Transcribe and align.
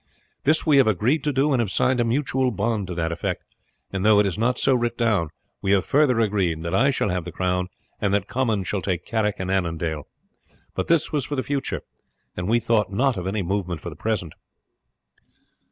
This 0.45 0.65
we 0.65 0.77
have 0.77 0.87
agreed 0.87 1.23
to, 1.25 1.53
and 1.53 1.59
have 1.59 1.69
signed 1.69 1.99
a 1.99 2.03
mutual 2.03 2.49
bond 2.49 2.87
to 2.87 2.95
that 2.95 3.11
effect, 3.11 3.43
and 3.93 4.03
though 4.03 4.17
it 4.19 4.25
is 4.25 4.35
not 4.35 4.57
so 4.57 4.73
writ 4.73 4.97
down 4.97 5.29
we 5.61 5.73
have 5.73 5.85
further 5.85 6.19
agreed 6.19 6.63
that 6.63 6.73
I 6.73 6.89
shall 6.89 7.09
have 7.09 7.23
the 7.23 7.31
crown 7.31 7.67
and 7.99 8.11
that 8.11 8.27
Comyn 8.27 8.63
shall 8.63 8.81
take 8.81 9.05
Carrick 9.05 9.35
and 9.37 9.51
Annandale; 9.51 10.07
but 10.73 10.87
this 10.87 11.11
was 11.11 11.23
for 11.25 11.35
the 11.35 11.43
future, 11.43 11.81
and 12.35 12.47
we 12.47 12.59
thought 12.59 12.91
not 12.91 13.15
of 13.15 13.27
any 13.27 13.43
movement 13.43 13.79
for 13.79 13.91
the 13.91 13.95
present." 13.95 14.33